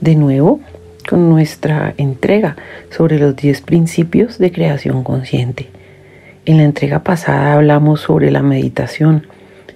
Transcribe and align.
de 0.00 0.14
nuevo 0.14 0.60
con 1.08 1.28
nuestra 1.28 1.94
entrega 1.96 2.56
sobre 2.90 3.18
los 3.18 3.36
10 3.36 3.62
principios 3.62 4.38
de 4.38 4.52
creación 4.52 5.02
consciente. 5.02 5.68
En 6.46 6.58
la 6.58 6.64
entrega 6.64 7.02
pasada 7.02 7.54
hablamos 7.54 8.00
sobre 8.00 8.30
la 8.30 8.42
meditación 8.42 9.26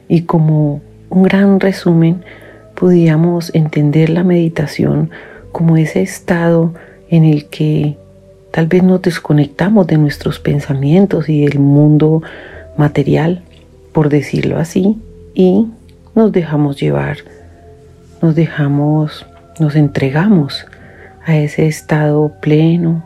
y 0.08 0.22
como 0.22 0.80
un 1.10 1.22
gran 1.22 1.60
resumen 1.60 2.22
podíamos 2.74 3.54
entender 3.54 4.10
la 4.10 4.24
meditación 4.24 5.10
como 5.52 5.76
ese 5.76 6.02
estado 6.02 6.74
en 7.08 7.24
el 7.24 7.46
que 7.46 7.96
tal 8.50 8.66
vez 8.66 8.82
nos 8.82 9.02
desconectamos 9.02 9.86
de 9.86 9.98
nuestros 9.98 10.40
pensamientos 10.40 11.28
y 11.28 11.44
del 11.44 11.58
mundo 11.58 12.22
material, 12.76 13.42
por 13.92 14.08
decirlo 14.08 14.58
así, 14.58 14.96
y 15.34 15.66
nos 16.14 16.32
dejamos 16.32 16.80
llevar, 16.80 17.18
nos 18.22 18.34
dejamos 18.34 19.26
nos 19.58 19.76
entregamos 19.76 20.66
a 21.24 21.36
ese 21.36 21.66
estado 21.66 22.32
pleno 22.40 23.04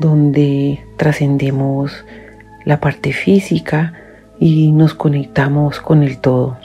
donde 0.00 0.84
trascendemos 0.96 2.04
la 2.64 2.80
parte 2.80 3.12
física 3.12 3.94
y 4.38 4.72
nos 4.72 4.94
conectamos 4.94 5.80
con 5.80 6.02
el 6.02 6.18
todo. 6.18 6.58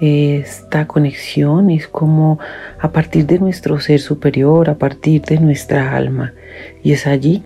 Esta 0.00 0.86
conexión 0.86 1.70
es 1.70 1.86
como 1.86 2.38
a 2.80 2.90
partir 2.90 3.26
de 3.26 3.38
nuestro 3.38 3.78
ser 3.80 4.00
superior, 4.00 4.70
a 4.70 4.76
partir 4.76 5.22
de 5.22 5.38
nuestra 5.38 5.94
alma. 5.94 6.32
Y 6.82 6.92
es 6.92 7.06
allí 7.06 7.42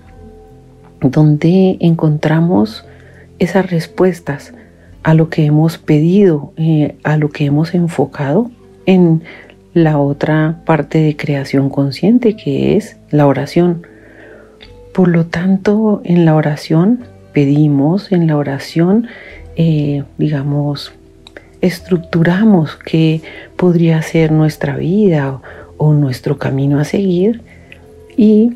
donde 1.00 1.76
encontramos 1.80 2.86
esas 3.38 3.70
respuestas 3.70 4.54
a 5.02 5.14
lo 5.14 5.28
que 5.28 5.44
hemos 5.44 5.78
pedido, 5.78 6.52
eh, 6.56 6.96
a 7.02 7.16
lo 7.16 7.28
que 7.28 7.44
hemos 7.44 7.74
enfocado 7.74 8.50
en 8.86 9.22
la 9.74 9.98
otra 9.98 10.60
parte 10.64 10.98
de 10.98 11.16
creación 11.16 11.68
consciente 11.68 12.36
que 12.36 12.76
es 12.76 12.96
la 13.10 13.26
oración. 13.26 13.86
Por 14.94 15.08
lo 15.08 15.26
tanto, 15.26 16.00
en 16.04 16.24
la 16.24 16.36
oración 16.36 17.00
pedimos, 17.32 18.12
en 18.12 18.28
la 18.28 18.36
oración, 18.36 19.08
eh, 19.56 20.04
digamos, 20.16 20.92
estructuramos 21.60 22.76
qué 22.76 23.20
podría 23.56 24.00
ser 24.02 24.30
nuestra 24.30 24.76
vida 24.76 25.40
o 25.76 25.92
nuestro 25.92 26.38
camino 26.38 26.78
a 26.78 26.84
seguir 26.84 27.42
y 28.16 28.54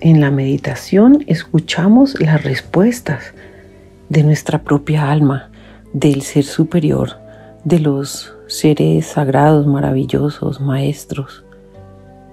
en 0.00 0.22
la 0.22 0.30
meditación 0.30 1.24
escuchamos 1.26 2.18
las 2.20 2.42
respuestas 2.42 3.34
de 4.08 4.22
nuestra 4.22 4.62
propia 4.62 5.10
alma, 5.10 5.50
del 5.92 6.22
ser 6.22 6.44
superior, 6.44 7.18
de 7.64 7.80
los 7.80 8.32
seres 8.50 9.06
sagrados, 9.06 9.66
maravillosos, 9.66 10.60
maestros, 10.60 11.44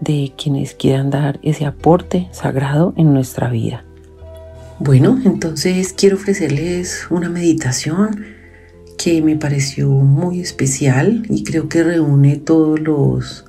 de 0.01 0.33
quienes 0.35 0.73
quieran 0.73 1.09
dar 1.09 1.39
ese 1.43 1.65
aporte 1.65 2.27
sagrado 2.31 2.93
en 2.97 3.13
nuestra 3.13 3.49
vida. 3.49 3.85
Bueno, 4.80 5.19
entonces 5.25 5.93
quiero 5.93 6.17
ofrecerles 6.17 7.08
una 7.09 7.30
meditación 7.30 8.25
que 8.97 9.21
me 9.21 9.36
pareció 9.36 9.89
muy 9.89 10.42
especial 10.42 11.23
y 11.30 11.43
creo 11.43 11.69
que 11.69 11.83
reúne 11.83 12.37
todos 12.37 12.80
los 12.80 13.45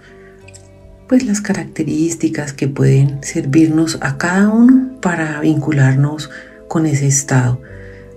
pues 1.09 1.25
las 1.25 1.41
características 1.41 2.53
que 2.53 2.69
pueden 2.69 3.22
servirnos 3.22 3.97
a 4.03 4.19
cada 4.19 4.50
uno 4.50 5.00
para 5.00 5.41
vincularnos 5.41 6.28
con 6.69 6.84
ese 6.84 7.06
estado, 7.06 7.62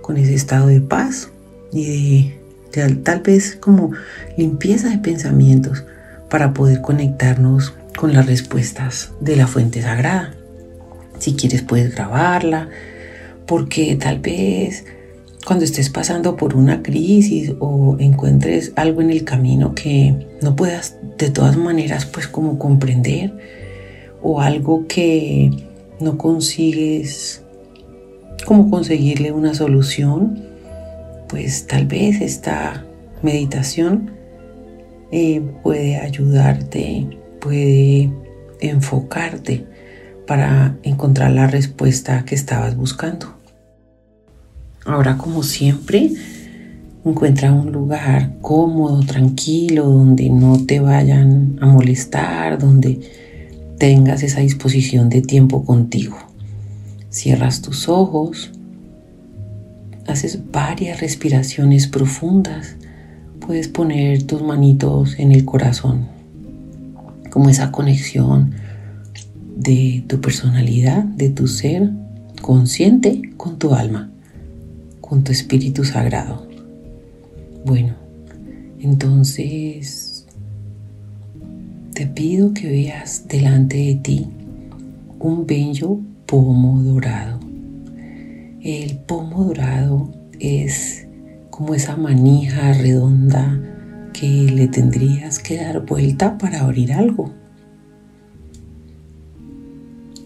con 0.01 0.17
ese 0.17 0.33
estado 0.33 0.67
de 0.67 0.81
paz 0.81 1.29
y 1.71 1.85
de 1.85 2.40
tal 2.71 3.19
vez 3.19 3.55
como 3.55 3.91
limpieza 4.37 4.89
de 4.89 4.97
pensamientos 4.97 5.83
para 6.29 6.53
poder 6.53 6.81
conectarnos 6.81 7.73
con 7.97 8.13
las 8.13 8.25
respuestas 8.25 9.11
de 9.19 9.35
la 9.35 9.47
fuente 9.47 9.81
sagrada. 9.81 10.33
Si 11.19 11.35
quieres 11.35 11.61
puedes 11.61 11.93
grabarla, 11.93 12.69
porque 13.45 13.95
tal 13.95 14.19
vez 14.19 14.85
cuando 15.45 15.65
estés 15.65 15.89
pasando 15.89 16.37
por 16.37 16.55
una 16.55 16.83
crisis 16.83 17.53
o 17.59 17.97
encuentres 17.99 18.73
algo 18.75 19.01
en 19.01 19.09
el 19.09 19.23
camino 19.23 19.73
que 19.73 20.15
no 20.41 20.55
puedas 20.55 20.97
de 21.17 21.29
todas 21.29 21.57
maneras 21.57 22.05
pues 22.05 22.27
como 22.27 22.59
comprender 22.59 23.33
o 24.21 24.41
algo 24.41 24.85
que 24.87 25.51
no 25.99 26.17
consigues 26.17 27.41
como 28.45 28.69
conseguirle 28.69 29.31
una 29.31 29.53
solución, 29.53 30.50
pues 31.31 31.65
tal 31.65 31.87
vez 31.87 32.19
esta 32.19 32.85
meditación 33.23 34.11
eh, 35.13 35.41
puede 35.63 35.95
ayudarte, 35.95 37.07
puede 37.39 38.11
enfocarte 38.59 39.65
para 40.27 40.77
encontrar 40.83 41.31
la 41.31 41.47
respuesta 41.47 42.25
que 42.25 42.35
estabas 42.35 42.75
buscando. 42.75 43.33
Ahora, 44.85 45.17
como 45.17 45.41
siempre, 45.43 46.11
encuentra 47.05 47.53
un 47.53 47.71
lugar 47.71 48.33
cómodo, 48.41 48.99
tranquilo, 48.99 49.85
donde 49.85 50.29
no 50.29 50.65
te 50.65 50.81
vayan 50.81 51.57
a 51.61 51.65
molestar, 51.65 52.59
donde 52.59 52.99
tengas 53.77 54.21
esa 54.21 54.41
disposición 54.41 55.07
de 55.07 55.21
tiempo 55.21 55.63
contigo. 55.63 56.17
Cierras 57.09 57.61
tus 57.61 57.87
ojos 57.87 58.51
haces 60.11 60.51
varias 60.51 61.01
respiraciones 61.01 61.87
profundas, 61.87 62.75
puedes 63.39 63.67
poner 63.67 64.23
tus 64.23 64.43
manitos 64.43 65.17
en 65.17 65.31
el 65.31 65.45
corazón, 65.45 66.07
como 67.29 67.49
esa 67.49 67.71
conexión 67.71 68.51
de 69.55 70.03
tu 70.07 70.21
personalidad, 70.21 71.03
de 71.03 71.29
tu 71.29 71.47
ser 71.47 71.89
consciente 72.41 73.21
con 73.37 73.57
tu 73.57 73.73
alma, 73.73 74.11
con 74.99 75.23
tu 75.23 75.31
espíritu 75.31 75.83
sagrado. 75.83 76.47
Bueno, 77.65 77.95
entonces 78.79 80.25
te 81.93 82.07
pido 82.07 82.53
que 82.53 82.69
veas 82.69 83.27
delante 83.27 83.77
de 83.77 83.95
ti 83.95 84.27
un 85.19 85.45
bello 85.45 85.99
pomo 86.25 86.81
dorado 86.81 87.40
el 88.63 88.99
pomo 88.99 89.45
dorado 89.45 90.13
es 90.39 91.07
como 91.49 91.73
esa 91.73 91.95
manija 91.95 92.73
redonda 92.73 93.59
que 94.13 94.27
le 94.27 94.67
tendrías 94.67 95.39
que 95.39 95.57
dar 95.57 95.83
vuelta 95.83 96.37
para 96.37 96.61
abrir 96.61 96.93
algo. 96.93 97.33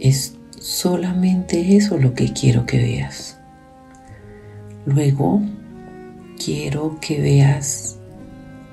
Es 0.02 0.36
solamente 0.60 1.78
eso 1.78 1.98
lo 1.98 2.14
que 2.14 2.34
quiero 2.34 2.66
que 2.66 2.78
veas. 2.78 3.40
Luego 4.86 5.42
quiero 6.44 7.00
que 7.00 7.22
veas 7.22 7.98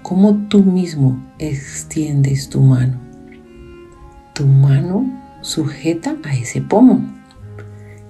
cómo 0.03 0.49
tú 0.49 0.65
mismo 0.65 1.25
extiendes 1.39 2.48
tu 2.48 2.60
mano. 2.63 3.01
Tu 4.34 4.45
mano 4.45 5.39
sujeta 5.41 6.16
a 6.25 6.34
ese 6.34 6.60
pomo 6.60 7.22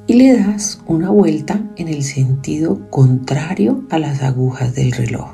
y 0.06 0.14
le 0.14 0.36
das 0.36 0.80
una 0.86 1.10
vuelta 1.10 1.60
en 1.76 1.88
el 1.88 2.02
sentido 2.02 2.90
contrario 2.90 3.84
a 3.90 3.98
las 3.98 4.22
agujas 4.22 4.74
del 4.74 4.92
reloj, 4.92 5.30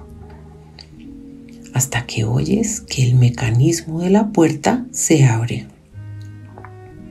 hasta 1.74 2.06
que 2.06 2.24
oyes 2.24 2.80
que 2.80 3.04
el 3.06 3.14
mecanismo 3.14 4.00
de 4.00 4.10
la 4.10 4.28
puerta 4.28 4.84
se 4.90 5.24
abre, 5.24 5.66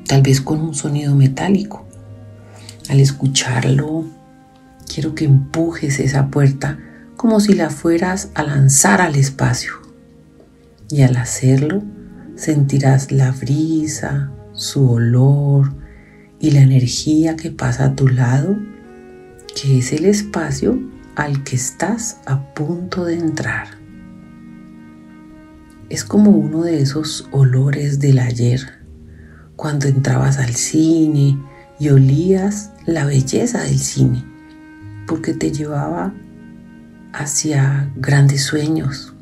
tal 0.07 0.21
vez 0.21 0.41
con 0.41 0.61
un 0.61 0.75
sonido 0.75 1.15
metálico. 1.15 1.85
Al 2.89 2.99
escucharlo, 2.99 4.05
quiero 4.91 5.15
que 5.15 5.25
empujes 5.25 5.99
esa 5.99 6.27
puerta 6.27 6.79
como 7.17 7.39
si 7.39 7.53
la 7.53 7.69
fueras 7.69 8.29
a 8.35 8.43
lanzar 8.43 9.01
al 9.01 9.15
espacio. 9.15 9.73
Y 10.89 11.01
al 11.01 11.17
hacerlo, 11.17 11.83
sentirás 12.35 13.11
la 13.11 13.31
brisa, 13.31 14.31
su 14.53 14.89
olor, 14.89 15.73
y 16.39 16.51
la 16.51 16.61
energía 16.61 17.35
que 17.35 17.51
pasa 17.51 17.85
a 17.85 17.95
tu 17.95 18.07
lado, 18.07 18.57
que 19.59 19.79
es 19.79 19.93
el 19.93 20.05
espacio 20.05 20.79
al 21.15 21.43
que 21.43 21.55
estás 21.55 22.19
a 22.25 22.53
punto 22.53 23.05
de 23.05 23.15
entrar. 23.15 23.69
es 25.89 26.03
como 26.03 26.31
uno 26.31 26.63
de 26.63 26.81
esos 26.81 27.27
olores 27.31 27.99
del 27.99 28.19
ayer, 28.19 28.59
cuando 29.55 29.87
entrabas 29.87 30.37
al 30.37 30.53
cine 30.53 31.39
y 31.79 31.89
olías 31.89 32.71
la 32.85 33.05
belleza 33.05 33.63
del 33.63 33.79
cine, 33.79 34.23
porque 35.07 35.33
te 35.33 35.51
llevaba 35.51 36.13
hacia 37.13 37.89
grandes 37.95 38.43
sueños, 38.43 39.13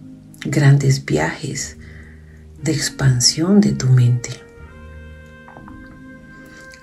grandes 0.43 1.05
viajes 1.05 1.77
de 2.63 2.71
expansión 2.71 3.61
de 3.61 3.73
tu 3.73 3.87
mente. 3.87 4.44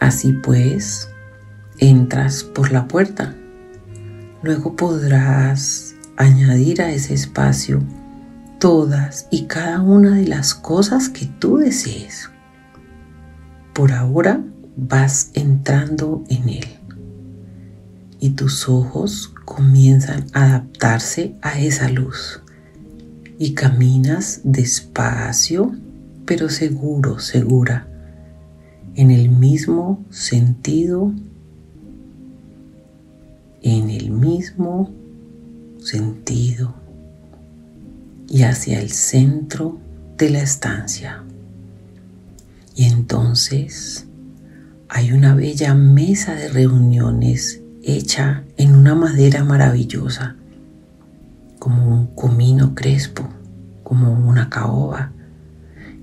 Así 0.02 0.32
pues, 0.32 1.08
entras 1.78 2.43
por 2.43 2.72
la 2.72 2.88
puerta. 2.88 3.37
Luego 4.43 4.75
podrás 4.75 5.94
añadir 6.16 6.82
a 6.82 6.90
ese 6.90 7.14
espacio 7.14 7.81
todas 8.58 9.28
y 9.31 9.44
cada 9.44 9.81
una 9.81 10.16
de 10.16 10.26
las 10.26 10.56
cosas 10.56 11.08
que 11.08 11.26
tú 11.26 11.58
desees. 11.58 12.31
Por 13.75 13.93
ahora 13.93 14.43
vas 14.76 15.31
entrando 15.34 16.25
en 16.28 16.49
él 16.49 16.66
y 18.19 18.31
tus 18.31 18.69
ojos 18.69 19.32
comienzan 19.44 20.26
a 20.32 20.46
adaptarse 20.46 21.37
a 21.43 21.60
esa 21.60 21.88
luz 21.88 22.43
y 23.38 23.54
caminas 23.54 24.40
despacio 24.43 25.70
pero 26.26 26.49
seguro, 26.49 27.20
segura, 27.20 27.87
en 28.94 29.11
el 29.11 29.29
mismo 29.29 30.05
sentido, 30.11 31.12
en 33.62 33.91
el 33.91 34.11
mismo 34.11 34.91
sentido 35.81 36.75
y 38.29 38.43
hacia 38.43 38.81
el 38.81 38.91
centro 38.91 39.79
de 40.19 40.31
la 40.31 40.43
estancia. 40.43 41.23
Y 42.75 42.85
entonces 42.85 44.06
hay 44.89 45.12
una 45.12 45.35
bella 45.35 45.75
mesa 45.75 46.35
de 46.35 46.49
reuniones 46.49 47.61
hecha 47.83 48.45
en 48.56 48.75
una 48.75 48.95
madera 48.95 49.45
maravillosa, 49.45 50.37
como 51.59 51.88
un 51.88 52.06
comino 52.09 52.75
crespo, 52.75 53.29
como 53.83 54.12
una 54.12 54.49
caoba, 54.49 55.12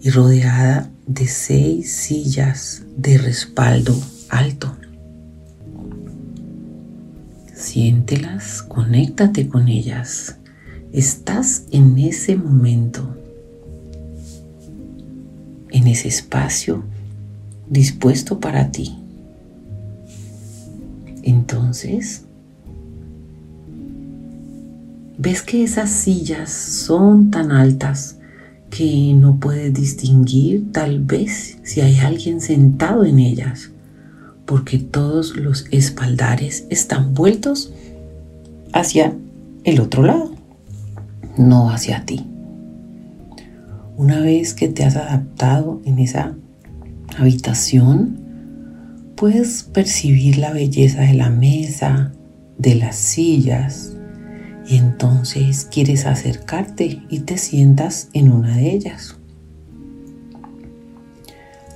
y 0.01 0.09
rodeada 0.09 0.89
de 1.09 1.27
seis 1.27 1.91
sillas 1.91 2.83
de 2.95 3.17
respaldo 3.17 3.99
alto. 4.29 4.77
Siéntelas, 7.55 8.61
conéctate 8.61 9.49
con 9.49 9.67
ellas 9.67 10.35
Estás 10.91 11.65
en 11.69 11.99
ese 11.99 12.35
momento, 12.35 13.15
en 15.69 15.87
ese 15.87 16.07
espacio 16.07 16.83
dispuesto 17.69 18.39
para 18.39 18.71
ti. 18.71 18.97
Entonces, 21.21 22.23
ves 25.19 25.43
que 25.43 25.63
esas 25.63 25.91
sillas 25.91 26.49
son 26.49 27.29
tan 27.29 27.51
altas 27.51 28.18
que 28.69 29.13
no 29.13 29.39
puedes 29.39 29.73
distinguir 29.73 30.71
tal 30.71 30.99
vez 30.99 31.57
si 31.63 31.81
hay 31.81 31.99
alguien 31.99 32.41
sentado 32.41 33.05
en 33.05 33.19
ellas, 33.19 33.71
porque 34.45 34.79
todos 34.79 35.35
los 35.35 35.65
espaldares 35.71 36.65
están 36.69 37.13
vueltos 37.13 37.73
hacia 38.73 39.13
el 39.63 39.79
otro 39.79 40.03
lado 40.03 40.39
no 41.39 41.71
hacia 41.71 42.05
ti. 42.05 42.25
Una 43.97 44.19
vez 44.19 44.53
que 44.53 44.67
te 44.67 44.83
has 44.83 44.95
adaptado 44.95 45.81
en 45.85 45.99
esa 45.99 46.35
habitación, 47.17 48.19
puedes 49.15 49.63
percibir 49.63 50.37
la 50.37 50.51
belleza 50.51 51.01
de 51.01 51.13
la 51.13 51.29
mesa, 51.29 52.11
de 52.57 52.75
las 52.75 52.95
sillas, 52.95 53.95
y 54.69 54.77
entonces 54.77 55.67
quieres 55.71 56.05
acercarte 56.05 57.01
y 57.09 57.21
te 57.21 57.39
sientas 57.39 58.09
en 58.13 58.31
una 58.31 58.55
de 58.55 58.69
ellas. 58.69 59.17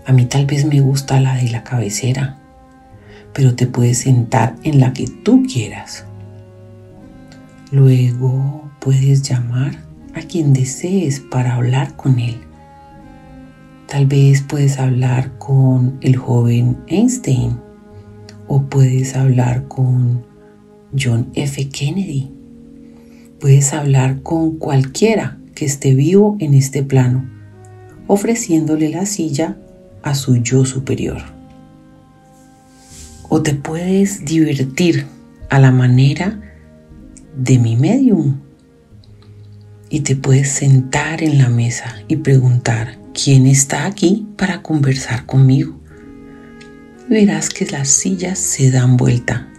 A 0.06 0.14
mí 0.14 0.26
tal 0.26 0.46
vez 0.46 0.66
me 0.66 0.80
gusta 0.80 1.20
la 1.20 1.36
de 1.36 1.50
la 1.50 1.64
cabecera, 1.64 2.38
pero 3.34 3.56
te 3.56 3.66
puedes 3.66 4.00
sentar 4.00 4.56
en 4.64 4.80
la 4.80 4.94
que 4.94 5.08
tú 5.08 5.44
quieras. 5.52 6.06
Luego 7.72 8.70
puedes 8.80 9.24
llamar 9.24 9.76
a 10.14 10.22
quien 10.22 10.54
desees 10.54 11.20
para 11.20 11.56
hablar 11.56 11.96
con 11.96 12.20
él. 12.20 12.42
Tal 13.88 14.06
vez 14.06 14.44
puedes 14.44 14.78
hablar 14.78 15.40
con 15.40 15.98
el 16.02 16.16
joven 16.16 16.78
Einstein 16.88 17.60
o 18.48 18.62
puedes 18.64 19.16
hablar 19.16 19.68
con 19.68 20.24
John 20.96 21.32
F. 21.34 21.70
Kennedy. 21.70 22.43
Puedes 23.44 23.74
hablar 23.74 24.22
con 24.22 24.58
cualquiera 24.58 25.38
que 25.54 25.66
esté 25.66 25.94
vivo 25.94 26.38
en 26.40 26.54
este 26.54 26.82
plano, 26.82 27.30
ofreciéndole 28.08 28.88
la 28.88 29.06
silla 29.06 29.58
a 30.02 30.16
su 30.16 30.38
yo 30.38 30.64
superior. 30.64 31.22
O 33.28 33.42
te 33.42 33.54
puedes 33.54 34.24
divertir 34.24 35.08
a 35.50 35.60
la 35.60 35.72
manera 35.72 36.40
de 37.36 37.60
mi 37.60 37.76
medium 37.76 38.40
y 39.90 40.00
te 40.00 40.16
puedes 40.16 40.48
sentar 40.48 41.22
en 41.22 41.38
la 41.38 41.50
mesa 41.50 41.98
y 42.08 42.16
preguntar, 42.16 42.98
¿quién 43.14 43.46
está 43.46 43.86
aquí 43.86 44.26
para 44.38 44.62
conversar 44.62 45.26
conmigo? 45.26 45.78
Verás 47.10 47.50
que 47.50 47.66
las 47.66 47.90
sillas 47.90 48.40
se 48.40 48.72
dan 48.72 48.96
vuelta 48.96 49.50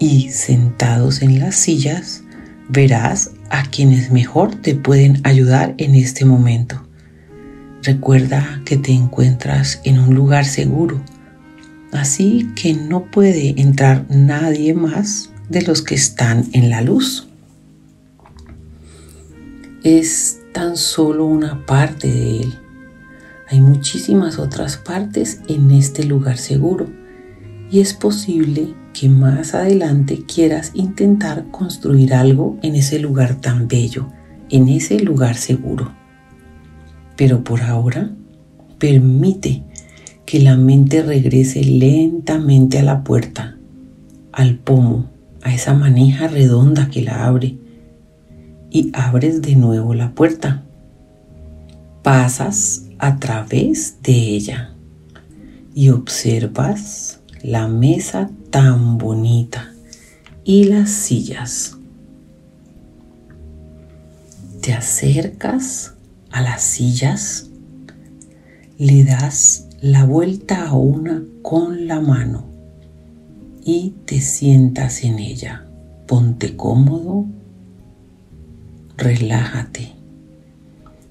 y 0.00 0.30
sentados 0.30 1.22
en 1.22 1.38
las 1.38 1.54
sillas 1.54 2.21
verás 2.68 3.32
a 3.50 3.64
quienes 3.64 4.10
mejor 4.10 4.54
te 4.54 4.74
pueden 4.74 5.20
ayudar 5.24 5.74
en 5.78 5.94
este 5.94 6.24
momento. 6.24 6.86
Recuerda 7.82 8.62
que 8.64 8.76
te 8.76 8.92
encuentras 8.92 9.80
en 9.84 9.98
un 9.98 10.14
lugar 10.14 10.44
seguro, 10.44 11.02
así 11.92 12.50
que 12.54 12.74
no 12.74 13.10
puede 13.10 13.60
entrar 13.60 14.06
nadie 14.08 14.74
más 14.74 15.30
de 15.48 15.62
los 15.62 15.82
que 15.82 15.94
están 15.94 16.46
en 16.52 16.70
la 16.70 16.80
luz 16.80 17.28
es 19.82 20.40
tan 20.52 20.76
solo 20.76 21.24
una 21.24 21.66
parte 21.66 22.08
de 22.08 22.40
él. 22.40 22.58
Hay 23.48 23.60
muchísimas 23.60 24.38
otras 24.38 24.76
partes 24.76 25.40
en 25.48 25.70
este 25.72 26.04
lugar 26.04 26.38
seguro 26.38 26.86
y 27.70 27.80
es 27.80 27.92
posible 27.92 28.74
que 28.92 29.08
más 29.08 29.54
adelante 29.54 30.24
quieras 30.26 30.72
intentar 30.74 31.46
construir 31.50 32.14
algo 32.14 32.58
en 32.62 32.74
ese 32.74 32.98
lugar 32.98 33.40
tan 33.40 33.68
bello, 33.68 34.08
en 34.50 34.68
ese 34.68 35.00
lugar 35.00 35.36
seguro. 35.36 35.92
Pero 37.16 37.44
por 37.44 37.62
ahora, 37.62 38.10
permite 38.78 39.62
que 40.26 40.40
la 40.40 40.56
mente 40.56 41.02
regrese 41.02 41.64
lentamente 41.64 42.78
a 42.78 42.82
la 42.82 43.04
puerta, 43.04 43.56
al 44.32 44.56
pomo, 44.56 45.10
a 45.42 45.54
esa 45.54 45.74
manija 45.74 46.28
redonda 46.28 46.88
que 46.88 47.02
la 47.02 47.26
abre 47.26 47.56
y 48.70 48.90
abres 48.94 49.42
de 49.42 49.56
nuevo 49.56 49.94
la 49.94 50.12
puerta. 50.12 50.64
Pasas 52.02 52.86
a 52.98 53.18
través 53.18 53.98
de 54.02 54.12
ella 54.12 54.74
y 55.74 55.90
observas 55.90 57.20
la 57.42 57.68
mesa 57.68 58.30
tan 58.52 58.98
bonita 58.98 59.72
y 60.44 60.64
las 60.64 60.90
sillas. 60.90 61.76
Te 64.60 64.74
acercas 64.74 65.94
a 66.30 66.42
las 66.42 66.62
sillas, 66.62 67.48
le 68.78 69.02
das 69.02 69.66
la 69.80 70.04
vuelta 70.04 70.68
a 70.68 70.74
una 70.74 71.24
con 71.42 71.88
la 71.88 72.00
mano 72.00 72.44
y 73.64 73.94
te 74.04 74.20
sientas 74.20 75.02
en 75.02 75.18
ella. 75.18 75.66
Ponte 76.06 76.54
cómodo 76.56 77.26
relájate 78.98 79.92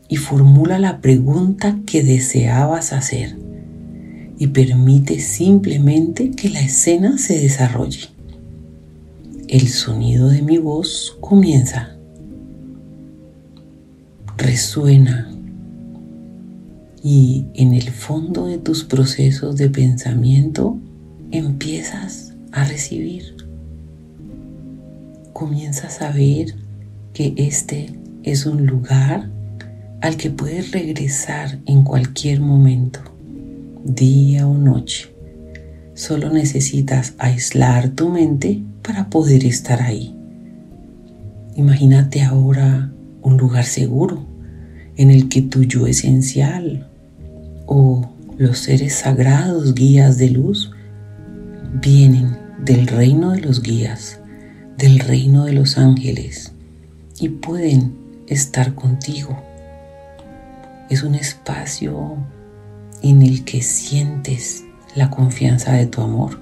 y 0.07 0.17
formula 0.17 0.77
la 0.77 1.01
pregunta 1.01 1.79
que 1.85 2.03
deseabas 2.03 2.93
hacer 2.93 3.35
y 4.41 4.47
permite 4.47 5.19
simplemente 5.19 6.31
que 6.31 6.49
la 6.49 6.61
escena 6.61 7.19
se 7.19 7.37
desarrolle. 7.37 8.07
El 9.47 9.67
sonido 9.67 10.29
de 10.29 10.41
mi 10.41 10.57
voz 10.57 11.15
comienza, 11.21 11.95
resuena 14.37 15.31
y 17.03 17.45
en 17.53 17.75
el 17.75 17.91
fondo 17.91 18.47
de 18.47 18.57
tus 18.57 18.83
procesos 18.83 19.57
de 19.57 19.69
pensamiento 19.69 20.75
empiezas 21.29 22.33
a 22.51 22.63
recibir. 22.63 23.35
Comienzas 25.33 26.01
a 26.01 26.11
ver 26.11 26.55
que 27.13 27.35
este 27.37 27.93
es 28.23 28.47
un 28.47 28.65
lugar 28.65 29.29
al 30.01 30.17
que 30.17 30.31
puedes 30.31 30.71
regresar 30.71 31.59
en 31.67 31.83
cualquier 31.83 32.41
momento, 32.41 33.01
día 33.83 34.47
o 34.47 34.57
noche. 34.57 35.09
Solo 35.93 36.29
necesitas 36.29 37.13
aislar 37.17 37.89
tu 37.89 38.09
mente 38.09 38.63
para 38.81 39.09
poder 39.09 39.45
estar 39.45 39.81
ahí. 39.81 40.15
Imagínate 41.55 42.21
ahora 42.21 42.91
un 43.21 43.37
lugar 43.37 43.65
seguro 43.65 44.25
en 44.97 45.11
el 45.11 45.29
que 45.29 45.41
tu 45.41 45.63
yo 45.63 45.87
esencial 45.87 46.89
o 47.65 48.09
los 48.37 48.59
seres 48.59 48.95
sagrados 48.95 49.73
guías 49.73 50.17
de 50.17 50.29
luz 50.29 50.71
vienen 51.81 52.37
del 52.63 52.87
reino 52.87 53.31
de 53.31 53.41
los 53.41 53.61
guías, 53.61 54.19
del 54.77 54.99
reino 54.99 55.45
de 55.45 55.53
los 55.53 55.77
ángeles 55.77 56.53
y 57.19 57.29
pueden 57.29 57.95
estar 58.27 58.75
contigo. 58.75 59.37
Es 60.89 61.03
un 61.03 61.15
espacio 61.15 62.17
en 63.01 63.21
el 63.21 63.43
que 63.43 63.61
sientes 63.61 64.65
la 64.95 65.09
confianza 65.09 65.73
de 65.73 65.87
tu 65.87 66.01
amor, 66.01 66.39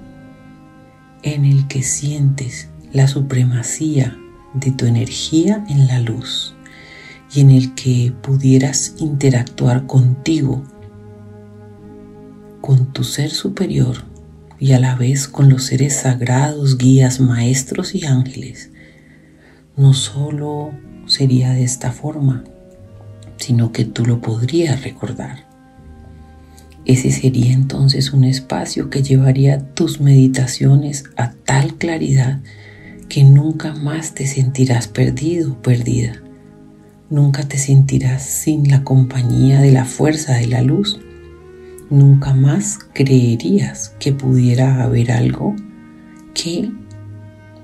en 1.22 1.44
el 1.44 1.66
que 1.68 1.82
sientes 1.82 2.68
la 2.92 3.08
supremacía 3.08 4.16
de 4.54 4.72
tu 4.72 4.86
energía 4.86 5.64
en 5.68 5.86
la 5.86 6.00
luz 6.00 6.54
y 7.32 7.40
en 7.40 7.50
el 7.50 7.74
que 7.74 8.12
pudieras 8.22 8.94
interactuar 8.98 9.86
contigo, 9.86 10.64
con 12.60 12.92
tu 12.92 13.04
ser 13.04 13.30
superior 13.30 14.04
y 14.58 14.72
a 14.72 14.80
la 14.80 14.94
vez 14.94 15.28
con 15.28 15.48
los 15.48 15.64
seres 15.64 15.96
sagrados, 15.96 16.76
guías, 16.76 17.20
maestros 17.20 17.94
y 17.94 18.04
ángeles. 18.04 18.70
No 19.76 19.94
solo 19.94 20.72
sería 21.06 21.52
de 21.52 21.64
esta 21.64 21.92
forma, 21.92 22.44
sino 23.38 23.72
que 23.72 23.86
tú 23.86 24.04
lo 24.04 24.20
podrías 24.20 24.82
recordar. 24.82 25.49
Ese 26.90 27.12
sería 27.12 27.52
entonces 27.52 28.12
un 28.12 28.24
espacio 28.24 28.90
que 28.90 29.04
llevaría 29.04 29.60
tus 29.74 30.00
meditaciones 30.00 31.04
a 31.16 31.30
tal 31.30 31.76
claridad 31.76 32.40
que 33.08 33.22
nunca 33.22 33.72
más 33.74 34.12
te 34.12 34.26
sentirás 34.26 34.88
perdido 34.88 35.52
o 35.52 35.62
perdida. 35.62 36.20
Nunca 37.08 37.44
te 37.44 37.58
sentirás 37.58 38.24
sin 38.24 38.68
la 38.68 38.82
compañía 38.82 39.60
de 39.60 39.70
la 39.70 39.84
fuerza 39.84 40.34
de 40.34 40.48
la 40.48 40.62
luz. 40.62 40.98
Nunca 41.90 42.34
más 42.34 42.80
creerías 42.92 43.94
que 44.00 44.12
pudiera 44.12 44.82
haber 44.82 45.12
algo 45.12 45.54
que 46.34 46.72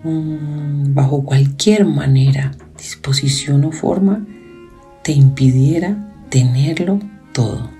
mm, 0.05 0.95
bajo 0.95 1.25
cualquier 1.25 1.85
manera, 1.85 2.53
disposición 2.79 3.65
o 3.65 3.73
forma 3.73 4.25
te 5.03 5.11
impidiera 5.11 6.13
tenerlo 6.31 7.01
todo. 7.33 7.76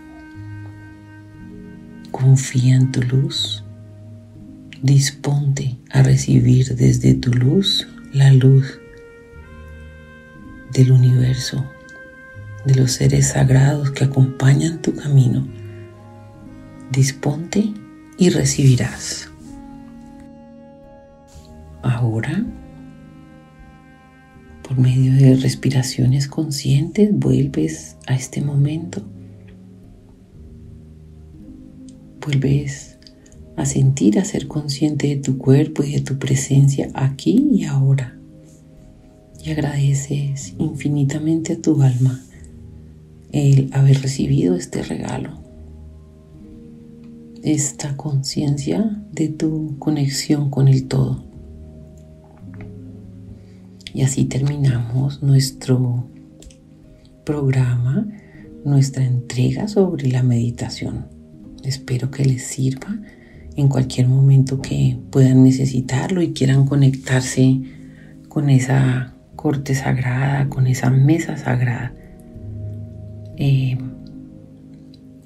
Confía 2.19 2.77
en 2.77 2.93
tu 2.93 3.03
luz. 3.03 3.63
Disponte 4.81 5.77
a 5.91 6.03
recibir 6.03 6.75
desde 6.75 7.13
tu 7.13 7.31
luz 7.31 7.87
la 8.11 8.33
luz 8.33 8.81
del 10.73 10.93
universo, 10.93 11.71
de 12.65 12.75
los 12.75 12.93
seres 12.93 13.29
sagrados 13.29 13.91
que 13.91 14.05
acompañan 14.05 14.81
tu 14.81 14.95
camino. 14.95 15.47
Disponte 16.91 17.75
y 18.17 18.31
recibirás. 18.31 19.29
Ahora, 21.83 22.47
por 24.67 24.79
medio 24.79 25.13
de 25.13 25.37
respiraciones 25.37 26.29
conscientes, 26.29 27.11
vuelves 27.13 27.99
a 28.07 28.15
este 28.15 28.41
momento. 28.41 29.05
Vuelves 32.27 32.99
a 33.57 33.65
sentir, 33.65 34.19
a 34.19 34.25
ser 34.25 34.49
consciente 34.49 35.07
de 35.07 35.17
tu 35.17 35.39
cuerpo 35.39 35.83
y 35.83 35.93
de 35.93 36.01
tu 36.03 36.19
presencia 36.19 36.91
aquí 36.93 37.49
y 37.53 37.65
ahora 37.65 38.17
y 39.47 39.51
agradeces 39.53 40.55
infinitamente 40.59 41.53
a 41.53 41.63
tu 41.63 41.81
alma 41.81 42.21
el 43.31 43.71
haber 43.73 44.03
recibido 44.03 44.57
este 44.57 44.83
regalo, 44.83 45.39
esta 47.45 47.97
conciencia 47.97 49.05
de 49.13 49.29
tu 49.29 49.79
conexión 49.79 50.51
con 50.51 50.67
el 50.67 50.89
todo. 50.89 51.25
Y 53.95 54.03
así 54.03 54.25
terminamos 54.25 55.23
nuestro 55.23 56.09
programa, 57.25 58.09
nuestra 58.65 59.05
entrega 59.05 59.69
sobre 59.69 60.09
la 60.09 60.23
meditación. 60.25 61.16
Espero 61.67 62.11
que 62.11 62.25
les 62.25 62.45
sirva 62.45 62.97
en 63.57 63.69
cualquier 63.69 64.09
momento 64.09 64.61
que 64.61 64.99
puedan 65.11 65.43
necesitarlo 65.43 66.23
y 66.23 66.33
quieran 66.33 66.67
conectarse 66.67 67.61
con 68.29 68.51
esa 68.51 69.15
corte 69.35 69.75
sagrada, 69.75 70.49
con 70.49 70.67
esa 70.67 70.91
mesa 70.91 71.37
sagrada. 71.37 71.93
Eh, 73.37 73.79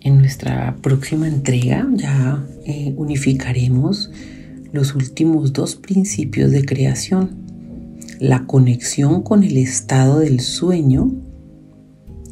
en 0.03 0.19
nuestra 0.19 0.77
próxima 0.81 1.29
entrega 1.29 1.87
ya 1.95 2.43
eh, 2.65 2.95
unificaremos 2.97 4.11
los 4.73 4.95
últimos 4.95 5.53
dos 5.53 5.77
principios 5.77 6.53
de 6.53 6.65
creación. 6.65 7.31
La 8.19 8.47
conexión 8.47 9.23
con 9.23 9.45
el 9.45 9.57
estado 9.57 10.21
del 10.21 10.41
sueño, 10.41 11.11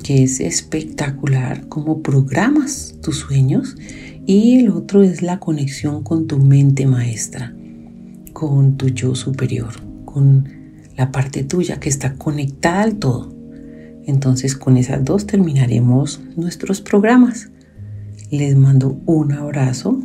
que 0.08 0.22
es 0.22 0.40
espectacular, 0.40 1.68
como 1.68 2.02
programas 2.02 2.94
tus 3.02 3.18
sueños, 3.18 3.76
y 4.24 4.58
el 4.60 4.70
otro 4.70 5.02
es 5.02 5.20
la 5.20 5.38
conexión 5.38 6.02
con 6.02 6.26
tu 6.26 6.38
mente 6.38 6.86
maestra, 6.86 7.54
con 8.32 8.78
tu 8.78 8.88
yo 8.88 9.14
superior, 9.14 9.68
con 10.06 10.48
la 10.96 11.12
parte 11.12 11.44
tuya 11.44 11.78
que 11.78 11.90
está 11.90 12.14
conectada 12.14 12.84
al 12.84 12.94
todo. 12.94 13.34
Entonces 14.06 14.56
con 14.56 14.78
esas 14.78 15.04
dos 15.04 15.26
terminaremos 15.26 16.22
nuestros 16.36 16.80
programas. 16.80 17.50
Les 18.30 18.56
mando 18.56 18.98
un 19.04 19.32
abrazo. 19.32 20.00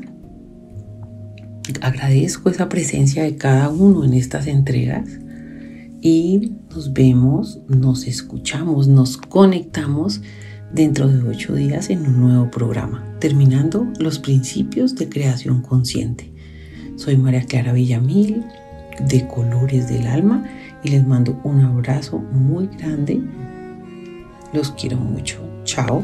Agradezco 1.80 2.50
esa 2.50 2.68
presencia 2.68 3.24
de 3.24 3.38
cada 3.38 3.70
uno 3.70 4.04
en 4.04 4.16
estas 4.16 4.48
entregas 4.48 5.06
y 6.04 6.52
nos 6.70 6.92
vemos, 6.92 7.62
nos 7.70 8.08
escuchamos, 8.08 8.90
nos 8.90 9.16
conectamos 9.16 10.22
dentro 10.74 11.08
de 11.08 11.26
ocho 11.26 11.56
días 11.56 11.90
en 11.90 12.06
un 12.06 12.20
nuevo 12.20 12.52
programa, 12.52 13.08
terminando 13.20 13.88
los 14.00 14.20
principios 14.20 14.96
de 14.96 15.08
creación 15.08 15.62
consciente. 15.62 16.34
Soy 16.98 17.16
María 17.16 17.46
Clara 17.46 17.72
Villamil 17.72 18.44
de 19.08 19.26
Colores 19.30 19.88
del 19.88 20.06
Alma 20.08 20.44
y 20.84 20.90
les 20.90 21.08
mando 21.08 21.40
un 21.46 21.62
abrazo 21.62 22.20
muy 22.20 22.68
grande. 22.68 23.22
Los 24.52 24.72
quiero 24.72 24.98
mucho. 24.98 25.40
Chao. 25.64 26.04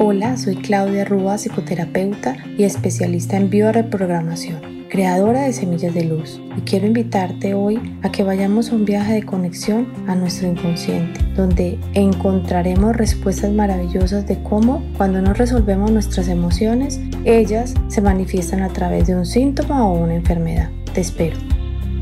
Hola, 0.00 0.36
soy 0.36 0.54
Claudia 0.54 1.04
Rúa, 1.04 1.38
psicoterapeuta 1.38 2.36
y 2.56 2.62
especialista 2.62 3.36
en 3.36 3.50
bioreprogramación, 3.50 4.86
creadora 4.88 5.42
de 5.42 5.52
Semillas 5.52 5.92
de 5.92 6.04
Luz. 6.04 6.40
Y 6.56 6.60
quiero 6.60 6.86
invitarte 6.86 7.54
hoy 7.54 7.98
a 8.02 8.12
que 8.12 8.22
vayamos 8.22 8.70
a 8.70 8.76
un 8.76 8.84
viaje 8.84 9.14
de 9.14 9.24
conexión 9.24 9.92
a 10.06 10.14
nuestro 10.14 10.46
inconsciente, 10.46 11.20
donde 11.34 11.80
encontraremos 11.94 12.94
respuestas 12.94 13.52
maravillosas 13.52 14.24
de 14.28 14.40
cómo, 14.44 14.84
cuando 14.96 15.20
no 15.20 15.34
resolvemos 15.34 15.90
nuestras 15.90 16.28
emociones, 16.28 17.00
ellas 17.24 17.74
se 17.88 18.00
manifiestan 18.00 18.62
a 18.62 18.68
través 18.68 19.08
de 19.08 19.16
un 19.16 19.26
síntoma 19.26 19.84
o 19.84 19.98
una 19.98 20.14
enfermedad. 20.14 20.70
Te 20.94 21.00
espero. 21.00 21.36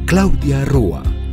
Claudia 0.04 0.66
Rúa. 0.66 1.02